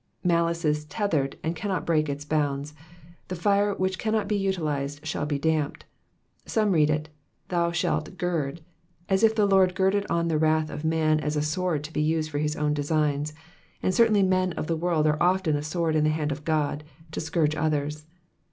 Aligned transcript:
''''Malice 0.23 0.65
is 0.65 0.85
tethered 0.85 1.37
and 1.43 1.55
cannot 1.55 1.85
break 1.85 2.09
its 2.09 2.25
bounds. 2.25 2.73
The 3.27 3.35
fire 3.35 3.75
which 3.75 3.99
cannot 3.99 4.27
be 4.27 4.35
utilised 4.35 5.05
shall 5.05 5.27
be 5.27 5.37
damped. 5.37 5.85
Some 6.43 6.71
read 6.71 6.89
it 6.89 7.09
^^ 7.47 7.49
thou 7.49 7.71
shalt 7.71 8.17
gird/' 8.17 8.61
as 9.09 9.21
if 9.21 9.35
the 9.35 9.45
Lord 9.45 9.75
girded 9.75 10.07
on 10.09 10.27
the 10.27 10.39
wrath 10.39 10.71
of 10.71 10.83
man 10.83 11.19
as 11.19 11.35
a 11.35 11.43
sword 11.43 11.83
to 11.83 11.93
be 11.93 12.01
used 12.01 12.31
for 12.31 12.39
his 12.39 12.55
own 12.55 12.73
designs, 12.73 13.33
and 13.83 13.93
certainly 13.93 14.23
men 14.23 14.53
of 14.53 14.65
the 14.65 14.75
world 14.75 15.05
are 15.05 15.21
often 15.21 15.55
a 15.55 15.61
sword 15.61 15.95
in 15.95 16.03
the 16.03 16.09
hand 16.09 16.31
of 16.31 16.43
God, 16.45 16.83
to 17.11 17.19
scourge 17.21 17.55
others. 17.55 18.07